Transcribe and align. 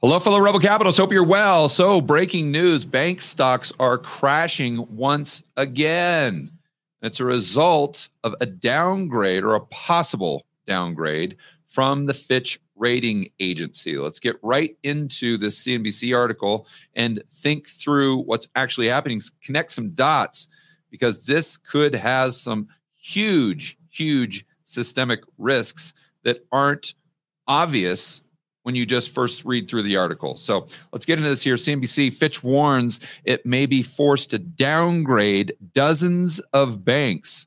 Hello, 0.00 0.20
fellow 0.20 0.38
Rebel 0.38 0.60
Capitalists. 0.60 1.00
Hope 1.00 1.10
you're 1.10 1.24
well. 1.24 1.68
So, 1.68 2.00
breaking 2.00 2.52
news 2.52 2.84
bank 2.84 3.20
stocks 3.20 3.72
are 3.80 3.98
crashing 3.98 4.86
once 4.96 5.42
again. 5.56 6.52
It's 7.02 7.18
a 7.18 7.24
result 7.24 8.08
of 8.22 8.36
a 8.40 8.46
downgrade 8.46 9.42
or 9.42 9.56
a 9.56 9.60
possible 9.60 10.46
downgrade 10.68 11.36
from 11.66 12.06
the 12.06 12.14
Fitch 12.14 12.60
rating 12.76 13.30
agency. 13.40 13.98
Let's 13.98 14.20
get 14.20 14.36
right 14.40 14.76
into 14.84 15.36
this 15.36 15.60
CNBC 15.64 16.16
article 16.16 16.68
and 16.94 17.20
think 17.42 17.68
through 17.68 18.18
what's 18.18 18.46
actually 18.54 18.86
happening, 18.86 19.20
connect 19.42 19.72
some 19.72 19.90
dots, 19.96 20.46
because 20.92 21.26
this 21.26 21.56
could 21.56 21.96
has 21.96 22.40
some 22.40 22.68
huge, 22.94 23.76
huge 23.90 24.46
systemic 24.62 25.24
risks 25.38 25.92
that 26.22 26.46
aren't 26.52 26.94
obvious 27.48 28.22
when 28.68 28.74
you 28.74 28.84
just 28.84 29.14
first 29.14 29.46
read 29.46 29.66
through 29.66 29.80
the 29.80 29.96
article. 29.96 30.36
So 30.36 30.66
let's 30.92 31.06
get 31.06 31.16
into 31.16 31.30
this 31.30 31.40
here. 31.40 31.54
CNBC 31.54 32.12
Fitch 32.12 32.44
warns 32.44 33.00
it 33.24 33.46
may 33.46 33.64
be 33.64 33.82
forced 33.82 34.28
to 34.28 34.38
downgrade 34.38 35.56
dozens 35.72 36.38
of 36.52 36.84
banks, 36.84 37.46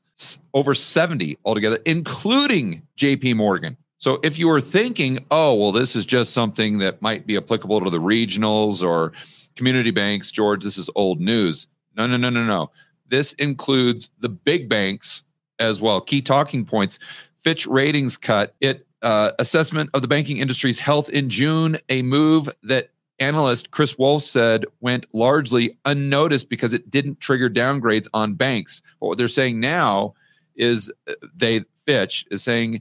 over 0.52 0.74
70 0.74 1.38
altogether, 1.44 1.78
including 1.86 2.82
JP 2.98 3.36
Morgan. 3.36 3.76
So 3.98 4.18
if 4.24 4.36
you 4.36 4.48
were 4.48 4.60
thinking, 4.60 5.24
oh, 5.30 5.54
well, 5.54 5.70
this 5.70 5.94
is 5.94 6.04
just 6.04 6.32
something 6.32 6.78
that 6.78 7.00
might 7.00 7.24
be 7.24 7.36
applicable 7.36 7.82
to 7.82 7.90
the 7.90 8.00
regionals 8.00 8.82
or 8.82 9.12
community 9.54 9.92
banks, 9.92 10.32
George, 10.32 10.64
this 10.64 10.76
is 10.76 10.90
old 10.96 11.20
news. 11.20 11.68
No, 11.96 12.08
no, 12.08 12.16
no, 12.16 12.30
no, 12.30 12.44
no. 12.44 12.72
This 13.06 13.32
includes 13.34 14.10
the 14.18 14.28
big 14.28 14.68
banks 14.68 15.22
as 15.60 15.80
well. 15.80 16.00
Key 16.00 16.20
talking 16.20 16.64
points 16.64 16.98
Fitch 17.38 17.64
ratings 17.68 18.16
cut 18.16 18.56
it 18.60 18.88
uh, 19.02 19.32
assessment 19.38 19.90
of 19.94 20.02
the 20.02 20.08
banking 20.08 20.38
industry's 20.38 20.78
health 20.78 21.08
in 21.08 21.28
June, 21.28 21.78
a 21.88 22.02
move 22.02 22.48
that 22.62 22.90
analyst 23.18 23.70
Chris 23.70 23.98
Wolfe 23.98 24.22
said 24.22 24.64
went 24.80 25.06
largely 25.12 25.76
unnoticed 25.84 26.48
because 26.48 26.72
it 26.72 26.90
didn't 26.90 27.20
trigger 27.20 27.48
downgrades 27.48 28.08
on 28.14 28.34
banks. 28.34 28.82
But 29.00 29.06
what 29.08 29.18
they're 29.18 29.28
saying 29.28 29.60
now 29.60 30.14
is 30.56 30.90
uh, 31.08 31.14
they 31.36 31.64
Fitch 31.86 32.26
is 32.30 32.42
saying, 32.42 32.80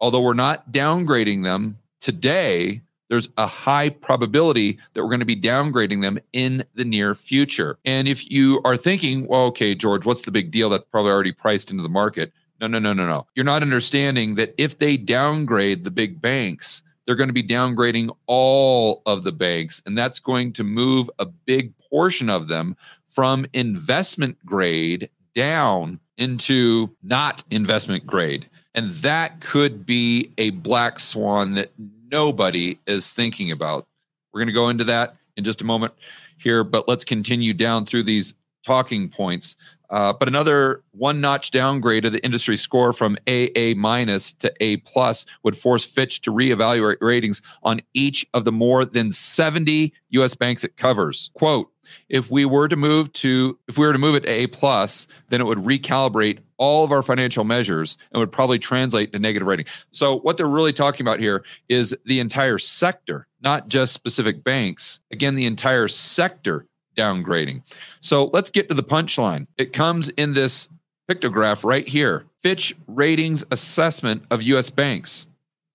although 0.00 0.20
we're 0.20 0.34
not 0.34 0.72
downgrading 0.72 1.44
them 1.44 1.78
today, 2.00 2.82
there's 3.08 3.28
a 3.38 3.46
high 3.46 3.88
probability 3.88 4.78
that 4.94 5.02
we're 5.02 5.10
going 5.10 5.20
to 5.20 5.26
be 5.26 5.40
downgrading 5.40 6.00
them 6.00 6.18
in 6.32 6.64
the 6.74 6.84
near 6.84 7.14
future. 7.14 7.78
And 7.84 8.06
if 8.08 8.30
you 8.30 8.60
are 8.64 8.76
thinking, 8.76 9.26
well, 9.26 9.46
okay, 9.46 9.74
George, 9.74 10.04
what's 10.04 10.22
the 10.22 10.30
big 10.30 10.50
deal? 10.50 10.70
That's 10.70 10.84
probably 10.90 11.10
already 11.10 11.32
priced 11.32 11.70
into 11.70 11.82
the 11.82 11.88
market. 11.88 12.32
No, 12.60 12.66
no, 12.66 12.78
no, 12.78 12.92
no, 12.92 13.06
no. 13.06 13.26
You're 13.34 13.44
not 13.44 13.62
understanding 13.62 14.34
that 14.34 14.54
if 14.58 14.78
they 14.78 14.96
downgrade 14.96 15.84
the 15.84 15.90
big 15.90 16.20
banks, 16.20 16.82
they're 17.06 17.16
going 17.16 17.28
to 17.28 17.34
be 17.34 17.42
downgrading 17.42 18.14
all 18.26 19.02
of 19.06 19.24
the 19.24 19.32
banks. 19.32 19.82
And 19.86 19.96
that's 19.96 20.20
going 20.20 20.52
to 20.54 20.64
move 20.64 21.10
a 21.18 21.26
big 21.26 21.72
portion 21.78 22.28
of 22.28 22.48
them 22.48 22.76
from 23.08 23.46
investment 23.52 24.38
grade 24.44 25.10
down 25.34 26.00
into 26.18 26.94
not 27.02 27.42
investment 27.50 28.06
grade. 28.06 28.48
And 28.74 28.90
that 28.96 29.40
could 29.40 29.86
be 29.86 30.30
a 30.38 30.50
black 30.50 31.00
swan 31.00 31.54
that 31.54 31.72
nobody 32.10 32.78
is 32.86 33.10
thinking 33.10 33.50
about. 33.50 33.86
We're 34.32 34.40
going 34.40 34.48
to 34.48 34.52
go 34.52 34.68
into 34.68 34.84
that 34.84 35.16
in 35.36 35.44
just 35.44 35.62
a 35.62 35.64
moment 35.64 35.94
here, 36.38 36.62
but 36.62 36.86
let's 36.86 37.04
continue 37.04 37.54
down 37.54 37.86
through 37.86 38.04
these 38.04 38.34
talking 38.64 39.08
points. 39.08 39.56
Uh, 39.90 40.12
but 40.12 40.28
another 40.28 40.82
one 40.92 41.20
notch 41.20 41.50
downgrade 41.50 42.04
of 42.04 42.12
the 42.12 42.24
industry 42.24 42.56
score 42.56 42.92
from 42.92 43.16
AA 43.26 43.74
minus 43.76 44.32
to 44.34 44.52
A 44.60 44.78
plus 44.78 45.26
would 45.42 45.56
force 45.56 45.84
Fitch 45.84 46.20
to 46.22 46.32
reevaluate 46.32 46.98
ratings 47.00 47.42
on 47.62 47.80
each 47.92 48.26
of 48.32 48.44
the 48.44 48.52
more 48.52 48.84
than 48.84 49.10
70 49.10 49.92
US 50.10 50.34
banks 50.34 50.62
it 50.64 50.76
covers. 50.76 51.30
Quote, 51.34 51.70
if 52.08 52.30
we 52.30 52.44
were 52.44 52.68
to 52.68 52.76
move 52.76 53.12
to 53.14 53.58
if 53.68 53.78
we 53.78 53.86
were 53.86 53.92
to 53.92 53.98
move 53.98 54.14
it 54.14 54.20
to 54.20 54.30
A 54.30 54.46
plus, 54.46 55.08
then 55.28 55.40
it 55.40 55.44
would 55.44 55.58
recalibrate 55.58 56.38
all 56.56 56.84
of 56.84 56.92
our 56.92 57.02
financial 57.02 57.42
measures 57.42 57.96
and 58.12 58.20
would 58.20 58.30
probably 58.30 58.58
translate 58.58 59.12
to 59.12 59.18
negative 59.18 59.48
rating. 59.48 59.66
So 59.90 60.18
what 60.20 60.36
they're 60.36 60.46
really 60.46 60.72
talking 60.72 61.04
about 61.04 61.18
here 61.18 61.42
is 61.68 61.96
the 62.04 62.20
entire 62.20 62.58
sector, 62.58 63.26
not 63.40 63.68
just 63.68 63.92
specific 63.92 64.44
banks. 64.44 65.00
Again, 65.10 65.34
the 65.34 65.46
entire 65.46 65.88
sector 65.88 66.66
downgrading. 67.00 67.62
So 68.00 68.30
let's 68.32 68.50
get 68.50 68.68
to 68.68 68.74
the 68.74 68.82
punchline. 68.82 69.46
It 69.56 69.72
comes 69.72 70.08
in 70.10 70.34
this 70.34 70.68
pictograph 71.10 71.64
right 71.64 71.88
here 71.88 72.24
Fitch 72.42 72.76
Ratings 72.86 73.44
Assessment 73.50 74.24
of 74.30 74.42
US 74.42 74.70
Banks. 74.70 75.26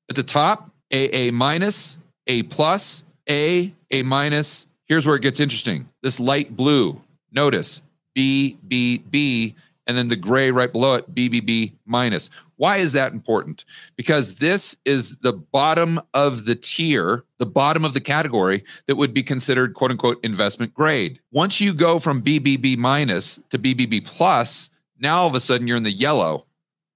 At 0.09 0.16
the 0.16 0.24
top, 0.24 0.72
AA 0.94 1.31
minus, 1.31 1.97
A 2.28 2.44
plus, 2.44 3.03
A, 3.30 3.74
A 3.91 4.03
minus. 4.03 4.68
Here's 4.88 5.06
where 5.06 5.16
it 5.16 5.22
gets 5.22 5.40
interesting. 5.40 5.90
This 6.03 6.19
light 6.19 6.56
blue, 6.56 7.02
notice 7.31 7.81
B, 8.14 8.58
B, 8.68 9.00
B, 9.00 9.56
and 9.88 9.97
then 9.97 10.08
the 10.08 10.16
gray 10.16 10.52
right 10.52 10.72
below 10.72 10.96
it, 10.96 11.14
BBB 11.14 11.74
minus. 11.85 12.30
Why 12.57 12.77
is 12.77 12.93
that 12.93 13.11
important? 13.11 13.66
Because 13.95 14.35
this 14.35 14.77
is 14.85 15.17
the 15.17 15.33
bottom 15.33 15.99
of 16.13 16.45
the 16.45 16.55
tier, 16.55 17.23
the 17.38 17.45
bottom 17.45 17.83
of 17.83 17.93
the 17.93 18.01
category 18.01 18.63
that 18.88 18.95
would 18.95 19.13
be 19.13 19.23
considered 19.23 19.73
quote 19.73 19.91
unquote 19.91 20.23
investment 20.23 20.73
grade. 20.73 21.19
Once 21.31 21.59
you 21.59 21.73
go 21.73 21.99
from 21.99 22.21
BBB 22.21 22.77
minus 22.77 23.39
to 23.49 23.59
BBB 23.59 24.05
plus, 24.05 24.69
now 24.99 25.21
all 25.21 25.27
of 25.27 25.35
a 25.35 25.39
sudden 25.39 25.67
you're 25.67 25.77
in 25.77 25.83
the 25.83 25.91
yellow, 25.91 26.45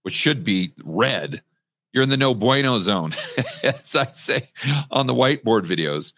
which 0.03 0.13
should 0.13 0.43
be 0.43 0.71
red. 0.85 1.41
You're 1.91 2.03
in 2.03 2.09
the 2.09 2.17
no 2.17 2.33
bueno 2.35 2.79
zone, 2.79 3.15
as 3.63 3.95
I 3.95 4.11
say 4.13 4.49
on 4.91 5.07
the 5.07 5.13
whiteboard 5.13 5.65
videos. 5.65 6.13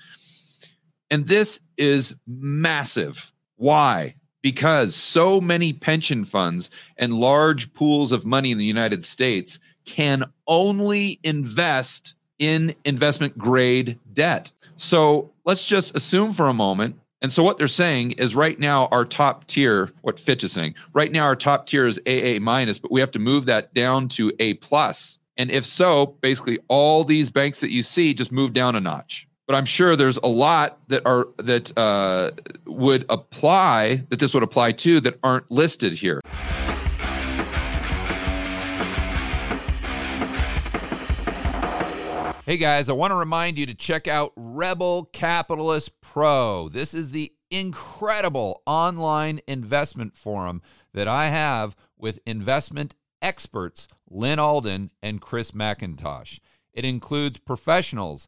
And 1.10 1.28
this 1.28 1.60
is 1.78 2.14
massive. 2.28 3.32
Why? 3.56 4.16
Because 4.42 4.96
so 4.96 5.40
many 5.40 5.74
pension 5.74 6.26
funds 6.26 6.70
and 6.98 7.14
large 7.14 7.74
pools 7.74 8.12
of 8.12 8.26
money 8.26 8.52
in 8.52 8.58
the 8.58 8.66
United 8.66 9.04
States 9.04 9.60
can 9.86 10.24
only 10.48 11.20
invest 11.24 12.16
in 12.40 12.76
investment 12.86 13.38
grade 13.38 14.00
debt. 14.14 14.52
So 14.78 15.32
let's 15.46 15.66
just 15.66 15.96
assume 15.96 16.34
for 16.34 16.48
a 16.48 16.54
moment. 16.54 16.96
And 17.22 17.32
so 17.32 17.44
what 17.44 17.60
they're 17.60 17.68
saying 17.68 18.14
is 18.14 18.36
right 18.36 18.60
now 18.60 18.88
our 18.92 19.06
top 19.06 19.46
tier, 19.46 19.92
what 20.02 20.20
Fitch 20.20 20.44
is 20.44 20.52
saying, 20.52 20.74
right 20.94 21.12
now 21.12 21.24
our 21.24 21.36
top 21.36 21.68
tier 21.68 21.86
is 21.86 22.00
AA 22.08 22.40
minus, 22.42 22.80
but 22.80 22.92
we 22.92 23.00
have 23.00 23.12
to 23.12 23.20
move 23.20 23.46
that 23.46 23.74
down 23.76 24.08
to 24.10 24.32
A 24.40 24.56
plus. 24.56 25.20
And 25.38 25.52
if 25.52 25.66
so, 25.66 26.18
basically 26.22 26.60
all 26.68 27.04
these 27.04 27.30
banks 27.30 27.60
that 27.62 27.72
you 27.72 27.84
see 27.84 28.16
just 28.16 28.32
move 28.32 28.54
down 28.54 28.76
a 28.76 28.80
notch 28.80 29.28
but 29.48 29.56
I'm 29.56 29.66
sure 29.66 29.96
there's 29.96 30.18
a 30.18 30.28
lot 30.28 30.80
that 30.88 31.06
are 31.06 31.28
that 31.38 31.78
uh, 31.78 32.32
would 32.66 33.06
apply 33.10 34.06
that 34.10 34.20
this 34.20 34.34
would 34.34 34.44
apply 34.44 34.74
to 34.74 35.00
that 35.02 35.20
aren't 35.24 35.50
listed 35.52 35.94
here. 35.94 36.22
Hey 42.46 42.58
guys, 42.58 42.90
I 42.90 42.94
want 42.94 43.12
to 43.12 43.16
remind 43.16 43.58
you 43.58 43.66
to 43.66 43.74
check 43.74 44.08
out 44.08 44.34
Rebel 44.36 45.06
Capitalist 45.14 46.02
Pro. 46.02 46.70
This 46.70 46.94
is 46.94 47.12
the 47.12 47.32
incredible 47.50 48.62
online 48.66 49.42
investment 49.48 50.18
forum 50.18 50.62
that 50.94 51.08
I 51.08 51.28
have 51.28 51.76
with 51.98 52.20
investment 52.26 52.96
experts 53.22 53.88
Lyn 54.10 54.40
Alden 54.40 54.92
and 55.02 55.22
Chris 55.22 55.52
MacIntosh. 55.52 56.40
It 56.74 56.84
includes 56.84 57.40
professionals 57.40 58.28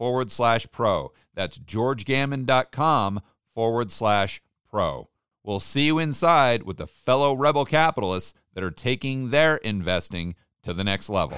forward 0.00 0.32
slash 0.32 0.66
pro. 0.72 1.12
That's 1.34 1.58
georgegammon.com 1.58 3.20
forward 3.54 3.92
slash 3.92 4.40
pro. 4.66 5.10
We'll 5.44 5.60
see 5.60 5.84
you 5.84 5.98
inside 5.98 6.62
with 6.62 6.78
the 6.78 6.86
fellow 6.86 7.34
rebel 7.34 7.66
capitalists 7.66 8.32
that 8.54 8.64
are 8.64 8.70
taking 8.70 9.28
their 9.28 9.56
investing 9.56 10.36
to 10.62 10.72
the 10.72 10.84
next 10.84 11.10
level. 11.10 11.36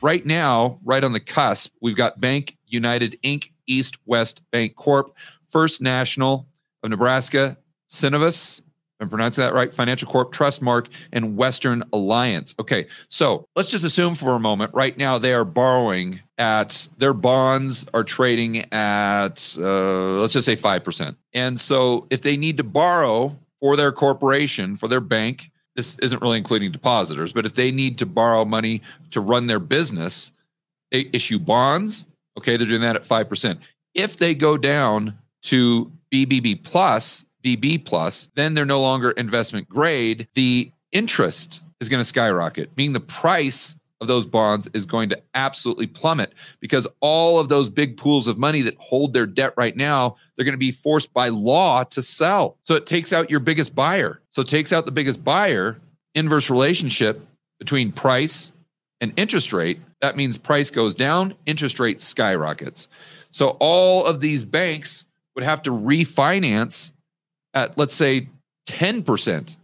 Right 0.00 0.24
now, 0.24 0.78
right 0.82 1.04
on 1.04 1.12
the 1.12 1.20
cusp, 1.20 1.74
we've 1.82 1.96
got 1.96 2.18
Bank 2.18 2.56
United 2.66 3.18
Inc., 3.22 3.50
East 3.66 3.98
West 4.06 4.40
Bancorp., 4.50 5.10
First 5.50 5.82
National 5.82 6.46
of 6.82 6.88
Nebraska, 6.88 7.58
Synovus, 7.90 8.62
I'm 9.00 9.08
pronouncing 9.08 9.42
that 9.42 9.54
right. 9.54 9.72
Financial 9.72 10.08
Corp, 10.08 10.32
Trustmark, 10.32 10.88
and 11.12 11.36
Western 11.36 11.84
Alliance. 11.92 12.54
Okay, 12.58 12.86
so 13.08 13.46
let's 13.54 13.70
just 13.70 13.84
assume 13.84 14.14
for 14.14 14.34
a 14.34 14.40
moment 14.40 14.74
right 14.74 14.96
now 14.96 15.18
they 15.18 15.32
are 15.32 15.44
borrowing 15.44 16.20
at 16.36 16.88
their 16.98 17.14
bonds 17.14 17.86
are 17.94 18.04
trading 18.04 18.72
at 18.72 19.56
uh, 19.58 20.20
let's 20.20 20.32
just 20.32 20.46
say 20.46 20.56
five 20.56 20.82
percent. 20.82 21.16
And 21.32 21.60
so 21.60 22.06
if 22.10 22.22
they 22.22 22.36
need 22.36 22.56
to 22.56 22.64
borrow 22.64 23.38
for 23.60 23.76
their 23.76 23.92
corporation, 23.92 24.76
for 24.76 24.88
their 24.88 25.00
bank, 25.00 25.50
this 25.76 25.96
isn't 26.02 26.20
really 26.20 26.38
including 26.38 26.72
depositors, 26.72 27.32
but 27.32 27.46
if 27.46 27.54
they 27.54 27.70
need 27.70 27.98
to 27.98 28.06
borrow 28.06 28.44
money 28.44 28.82
to 29.12 29.20
run 29.20 29.46
their 29.46 29.60
business, 29.60 30.32
they 30.90 31.08
issue 31.12 31.38
bonds. 31.38 32.04
Okay, 32.36 32.56
they're 32.56 32.66
doing 32.66 32.80
that 32.80 32.96
at 32.96 33.04
five 33.04 33.28
percent. 33.28 33.60
If 33.94 34.16
they 34.16 34.34
go 34.34 34.56
down 34.56 35.16
to 35.42 35.92
BBB 36.12 36.64
plus, 36.64 37.24
BB 37.44 37.84
plus, 37.84 38.28
then 38.34 38.54
they're 38.54 38.64
no 38.64 38.80
longer 38.80 39.10
investment 39.12 39.68
grade. 39.68 40.28
The 40.34 40.72
interest 40.92 41.62
is 41.80 41.88
going 41.88 42.00
to 42.00 42.04
skyrocket, 42.04 42.70
meaning 42.76 42.92
the 42.92 43.00
price 43.00 43.76
of 44.00 44.06
those 44.06 44.26
bonds 44.26 44.68
is 44.74 44.86
going 44.86 45.08
to 45.08 45.20
absolutely 45.34 45.86
plummet 45.86 46.32
because 46.60 46.86
all 47.00 47.38
of 47.40 47.48
those 47.48 47.68
big 47.68 47.96
pools 47.96 48.26
of 48.26 48.38
money 48.38 48.62
that 48.62 48.76
hold 48.78 49.12
their 49.12 49.26
debt 49.26 49.54
right 49.56 49.76
now, 49.76 50.16
they're 50.36 50.44
going 50.44 50.52
to 50.52 50.58
be 50.58 50.70
forced 50.70 51.12
by 51.12 51.28
law 51.28 51.82
to 51.84 52.00
sell. 52.00 52.56
So 52.64 52.74
it 52.74 52.86
takes 52.86 53.12
out 53.12 53.30
your 53.30 53.40
biggest 53.40 53.74
buyer. 53.74 54.20
So 54.30 54.42
it 54.42 54.48
takes 54.48 54.72
out 54.72 54.84
the 54.84 54.92
biggest 54.92 55.24
buyer, 55.24 55.78
inverse 56.14 56.48
relationship 56.48 57.26
between 57.58 57.90
price 57.90 58.52
and 59.00 59.12
interest 59.16 59.52
rate. 59.52 59.80
That 60.00 60.16
means 60.16 60.38
price 60.38 60.70
goes 60.70 60.94
down, 60.94 61.34
interest 61.44 61.80
rate 61.80 62.00
skyrockets. 62.00 62.88
So 63.30 63.56
all 63.58 64.06
of 64.06 64.20
these 64.20 64.44
banks 64.44 65.06
would 65.34 65.44
have 65.44 65.62
to 65.62 65.70
refinance 65.70 66.92
at, 67.54 67.76
let's 67.78 67.94
say, 67.94 68.28
10%. 68.68 69.56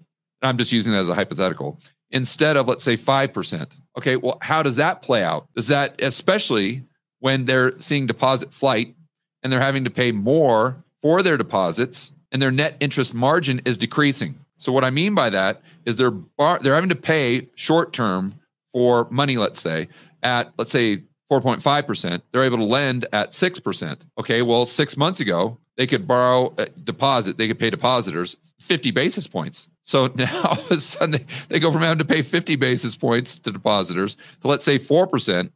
I'm 0.42 0.58
just 0.58 0.72
using 0.72 0.92
that 0.92 1.00
as 1.00 1.08
a 1.08 1.14
hypothetical 1.14 1.78
instead 2.10 2.56
of, 2.56 2.68
let's 2.68 2.84
say, 2.84 2.96
5%. 2.96 3.72
Okay, 3.98 4.16
well, 4.16 4.38
how 4.40 4.62
does 4.62 4.76
that 4.76 5.02
play 5.02 5.22
out? 5.22 5.46
Does 5.54 5.66
that, 5.68 6.00
especially 6.00 6.84
when 7.20 7.44
they're 7.44 7.78
seeing 7.78 8.06
deposit 8.06 8.52
flight 8.52 8.94
and 9.42 9.52
they're 9.52 9.60
having 9.60 9.84
to 9.84 9.90
pay 9.90 10.12
more 10.12 10.76
for 11.02 11.22
their 11.22 11.36
deposits 11.36 12.12
and 12.30 12.40
their 12.40 12.50
net 12.50 12.76
interest 12.80 13.14
margin 13.14 13.60
is 13.64 13.76
decreasing? 13.76 14.38
So, 14.58 14.72
what 14.72 14.84
I 14.84 14.90
mean 14.90 15.14
by 15.14 15.30
that 15.30 15.62
is 15.84 15.96
they're, 15.96 16.10
bar- 16.10 16.60
they're 16.62 16.74
having 16.74 16.90
to 16.90 16.96
pay 16.96 17.48
short 17.54 17.92
term 17.92 18.34
for 18.72 19.08
money, 19.10 19.36
let's 19.36 19.60
say, 19.60 19.88
at, 20.22 20.52
let's 20.56 20.70
say, 20.70 21.02
4.5%. 21.30 22.22
They're 22.32 22.42
able 22.42 22.58
to 22.58 22.64
lend 22.64 23.06
at 23.12 23.30
6%. 23.30 24.00
Okay, 24.18 24.42
well, 24.42 24.66
six 24.66 24.96
months 24.96 25.20
ago, 25.20 25.58
they 25.76 25.86
could 25.86 26.06
borrow 26.06 26.54
deposit, 26.82 27.36
they 27.36 27.48
could 27.48 27.58
pay 27.58 27.70
depositors 27.70 28.36
50 28.60 28.90
basis 28.92 29.26
points. 29.26 29.68
So 29.82 30.06
now 30.14 30.42
all 30.42 30.60
of 30.60 30.70
a 30.70 30.80
sudden 30.80 31.10
they, 31.12 31.26
they 31.48 31.60
go 31.60 31.70
from 31.72 31.82
having 31.82 31.98
to 31.98 32.04
pay 32.04 32.22
50 32.22 32.56
basis 32.56 32.96
points 32.96 33.38
to 33.38 33.52
depositors 33.52 34.16
to 34.40 34.48
let's 34.48 34.64
say 34.64 34.78
4% 34.78 35.50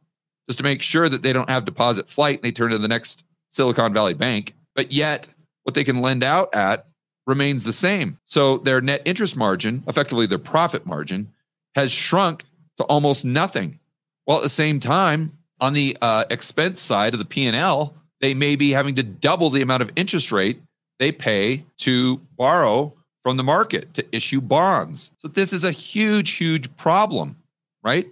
just 0.47 0.57
to 0.57 0.63
make 0.63 0.81
sure 0.81 1.09
that 1.09 1.21
they 1.21 1.33
don't 1.33 1.49
have 1.49 1.65
deposit 1.65 2.09
flight 2.09 2.39
and 2.39 2.43
they 2.43 2.51
turn 2.51 2.71
to 2.71 2.77
the 2.77 2.87
next 2.87 3.23
Silicon 3.49 3.93
Valley 3.93 4.13
bank. 4.13 4.55
But 4.75 4.91
yet 4.91 5.27
what 5.63 5.75
they 5.75 5.83
can 5.83 6.01
lend 6.01 6.23
out 6.23 6.53
at 6.53 6.87
remains 7.27 7.63
the 7.63 7.73
same. 7.73 8.17
So 8.25 8.57
their 8.57 8.81
net 8.81 9.03
interest 9.05 9.37
margin, 9.37 9.83
effectively 9.87 10.25
their 10.25 10.39
profit 10.39 10.85
margin, 10.85 11.31
has 11.75 11.91
shrunk 11.91 12.43
to 12.77 12.83
almost 12.85 13.23
nothing. 13.23 13.79
While 14.25 14.37
at 14.37 14.43
the 14.43 14.49
same 14.49 14.79
time, 14.79 15.37
on 15.61 15.73
the 15.73 15.97
uh, 16.01 16.23
expense 16.31 16.81
side 16.81 17.13
of 17.13 17.19
the 17.19 17.25
P&L, 17.25 17.93
they 18.21 18.33
may 18.33 18.55
be 18.55 18.71
having 18.71 18.95
to 18.95 19.03
double 19.03 19.49
the 19.49 19.61
amount 19.61 19.81
of 19.81 19.91
interest 19.95 20.31
rate 20.31 20.61
they 20.99 21.11
pay 21.11 21.65
to 21.77 22.17
borrow 22.37 22.93
from 23.23 23.37
the 23.37 23.43
market 23.43 23.93
to 23.93 24.15
issue 24.15 24.41
bonds. 24.41 25.11
So 25.19 25.27
this 25.27 25.53
is 25.53 25.63
a 25.63 25.71
huge, 25.71 26.31
huge 26.31 26.75
problem, 26.77 27.37
right? 27.83 28.07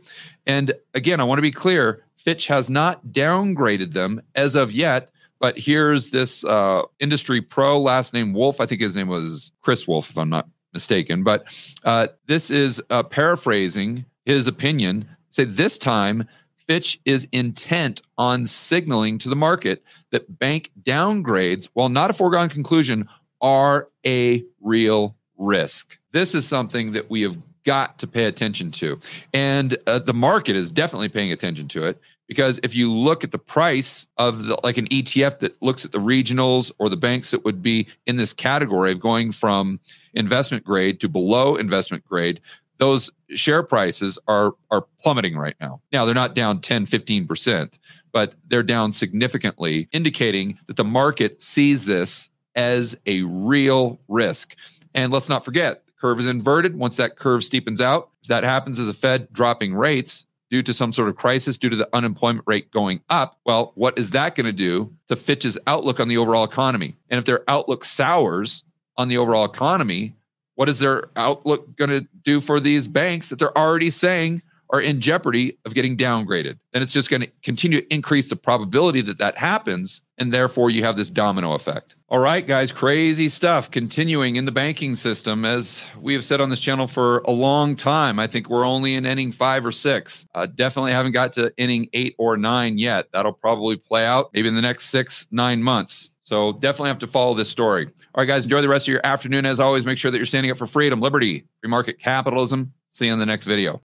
And 0.46 0.74
again, 0.94 1.20
I 1.20 1.24
want 1.24 1.38
to 1.38 1.44
be 1.44 1.52
clear 1.52 2.04
Fitch 2.16 2.48
has 2.48 2.70
not 2.70 3.06
downgraded 3.08 3.94
them 3.94 4.22
as 4.36 4.56
of 4.56 4.72
yet. 4.72 5.10
But 5.40 5.58
here's 5.58 6.10
this 6.10 6.44
uh, 6.44 6.82
industry 7.00 7.42
pro, 7.42 7.80
last 7.80 8.14
name 8.14 8.34
Wolfe. 8.34 8.60
I 8.60 8.66
think 8.66 8.82
his 8.82 8.96
name 8.96 9.08
was 9.08 9.52
Chris 9.62 9.88
Wolfe, 9.88 10.10
if 10.10 10.18
I'm 10.18 10.30
not 10.30 10.50
mistaken. 10.74 11.24
But 11.24 11.46
uh, 11.84 12.08
this 12.26 12.50
is 12.50 12.82
uh, 12.90 13.04
paraphrasing 13.04 14.06
his 14.26 14.48
opinion. 14.48 15.08
Say 15.30 15.44
this 15.44 15.78
time 15.78 16.28
Fitch 16.68 17.00
is 17.06 17.28
intent 17.32 18.02
on 18.18 18.46
signaling 18.46 19.18
to 19.20 19.30
the 19.30 19.36
market 19.36 19.84
that 20.12 20.38
bank 20.40 20.72
downgrades, 20.84 21.70
while 21.74 21.90
not 21.90 22.10
a 22.10 22.14
foregone 22.14 22.50
conclusion, 22.50 23.08
are 23.42 23.90
a 24.06 24.44
real 24.62 25.16
risk. 25.38 25.98
This 26.12 26.36
is 26.36 26.48
something 26.48 26.92
that 26.94 27.10
we 27.10 27.22
have 27.22 27.38
got 27.64 28.00
to 28.00 28.08
pay 28.08 28.26
attention 28.26 28.72
to. 28.72 29.00
And 29.34 29.78
uh, 29.88 30.00
the 30.00 30.14
market 30.14 30.56
is 30.56 30.72
definitely 30.72 31.10
paying 31.10 31.32
attention 31.32 31.68
to 31.70 31.84
it 31.84 32.00
because 32.28 32.60
if 32.64 32.76
you 32.76 32.92
look 32.92 33.24
at 33.24 33.32
the 33.32 33.38
price 33.38 34.08
of 34.18 34.46
the, 34.46 34.58
like 34.64 34.78
an 34.78 34.88
ETF 34.88 35.40
that 35.40 35.62
looks 35.62 35.86
at 35.86 35.92
the 35.92 35.98
regionals 35.98 36.72
or 36.80 36.90
the 36.90 36.98
banks 36.98 37.32
that 37.32 37.44
would 37.46 37.62
be 37.62 37.88
in 38.06 38.18
this 38.18 38.34
category 38.34 38.92
of 38.92 39.00
going 39.00 39.32
from 39.32 39.80
investment 40.14 40.64
grade 40.64 41.00
to 41.00 41.10
below 41.10 41.56
investment 41.56 42.06
grade, 42.06 42.40
those 42.78 43.12
share 43.30 43.64
prices 43.64 44.20
are 44.28 44.54
are 44.72 44.86
plummeting 45.02 45.38
right 45.38 45.56
now. 45.60 45.82
Now 45.92 46.06
they're 46.06 46.16
not 46.16 46.36
down 46.36 46.62
10, 46.62 46.86
15%, 46.86 47.74
but 48.12 48.36
they're 48.48 48.64
down 48.64 48.92
significantly, 48.92 49.88
indicating 49.92 50.60
that 50.68 50.76
the 50.76 50.84
market 50.84 51.42
sees 51.42 51.86
this 51.86 52.30
as 52.56 52.98
a 53.06 53.22
real 53.24 54.00
risk. 54.08 54.56
And 54.94 55.14
let's 55.14 55.30
not 55.30 55.46
forget, 55.46 55.84
curve 56.00 56.20
is 56.20 56.26
inverted. 56.26 56.76
Once 56.76 56.98
that 56.98 57.18
curve 57.18 57.42
steepens 57.42 57.80
out, 57.80 58.10
if 58.22 58.28
that 58.28 58.44
happens 58.44 58.80
as 58.80 58.90
a 58.90 58.94
Fed 58.94 59.32
dropping 59.32 59.76
rates 59.76 60.26
due 60.50 60.64
to 60.64 60.74
some 60.74 60.94
sort 60.94 61.10
of 61.10 61.16
crisis, 61.16 61.58
due 61.58 61.70
to 61.70 61.76
the 61.76 61.90
unemployment 61.94 62.46
rate 62.48 62.72
going 62.72 63.02
up, 63.10 63.38
well, 63.46 63.74
what 63.76 63.98
is 63.98 64.12
that 64.12 64.36
going 64.36 64.46
to 64.46 64.52
do 64.52 64.94
to 65.08 65.16
Fitch's 65.16 65.58
outlook 65.68 66.00
on 66.00 66.08
the 66.08 66.18
overall 66.18 66.44
economy? 66.44 66.96
And 67.10 67.18
if 67.20 67.26
their 67.26 67.44
outlook 67.48 67.84
sours 67.84 68.64
on 68.96 69.08
the 69.08 69.18
overall 69.18 69.46
economy, 69.46 70.16
what 70.58 70.70
is 70.70 70.80
their 70.80 71.04
outlook 71.16 71.76
going 71.78 71.92
to 71.92 72.08
do 72.24 72.42
for 72.42 72.60
these 72.60 72.88
banks 72.88 73.30
that 73.30 73.38
they're 73.38 73.56
already 73.56 73.92
saying 73.92 74.42
are 74.72 74.82
in 74.82 75.00
jeopardy 75.00 75.56
of 75.66 75.76
getting 75.76 75.96
downgraded? 75.96 76.58
And 76.74 76.84
it's 76.84 76.92
just 76.92 77.12
going 77.12 77.22
to 77.22 77.28
continue 77.44 77.82
to 77.82 77.94
increase 77.94 78.28
the 78.28 78.36
probability 78.36 79.02
that 79.02 79.20
that 79.20 79.38
happens. 79.38 80.02
And 80.18 80.34
therefore, 80.34 80.72
you 80.72 80.84
have 80.84 80.98
this 80.98 81.12
domino 81.12 81.54
effect. 81.54 81.96
All 82.10 82.18
right, 82.18 82.46
guys, 82.46 82.72
crazy 82.72 83.30
stuff 83.30 83.70
continuing 83.70 84.36
in 84.36 84.46
the 84.46 84.52
banking 84.52 84.96
system. 84.96 85.46
As 85.46 85.84
we 86.02 86.16
have 86.16 86.26
said 86.26 86.42
on 86.42 86.50
this 86.50 86.60
channel 86.60 86.88
for 86.88 87.20
a 87.20 87.32
long 87.32 87.76
time, 87.76 88.18
I 88.18 88.26
think 88.26 88.50
we're 88.50 88.66
only 88.66 88.96
in 88.96 89.06
inning 89.06 89.32
five 89.32 89.64
or 89.64 89.72
six. 89.72 90.26
Uh, 90.34 90.48
definitely 90.48 90.92
haven't 90.92 91.12
got 91.12 91.34
to 91.34 91.54
inning 91.58 91.88
eight 91.94 92.16
or 92.18 92.36
nine 92.36 92.80
yet. 92.80 93.10
That'll 93.14 93.32
probably 93.32 93.78
play 93.78 94.08
out 94.08 94.32
maybe 94.34 94.48
in 94.48 94.56
the 94.56 94.62
next 94.64 94.86
six, 94.86 95.28
nine 95.30 95.62
months. 95.62 96.10
So 96.28 96.52
definitely 96.52 96.90
have 96.90 97.00
to 97.00 97.08
follow 97.08 97.34
this 97.34 97.48
story. 97.48 97.86
All 97.86 97.94
right, 98.18 98.26
guys, 98.26 98.44
enjoy 98.44 98.62
the 98.62 98.68
rest 98.68 98.86
of 98.86 98.92
your 98.92 99.00
afternoon. 99.06 99.46
As 99.46 99.62
always, 99.62 99.86
make 99.86 99.98
sure 99.98 100.12
that 100.12 100.18
you're 100.18 100.26
standing 100.26 100.52
up 100.52 100.58
for 100.58 100.68
freedom, 100.68 101.00
liberty, 101.00 101.46
free 101.62 101.70
market 101.70 102.00
capitalism. 102.00 102.74
See 102.90 103.06
you 103.06 103.14
in 103.14 103.20
the 103.20 103.26
next 103.26 103.46
video. 103.46 103.82